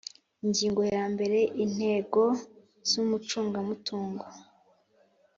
[0.43, 2.21] Ingingo ya mbere Intego
[2.89, 4.25] z umucungamutungo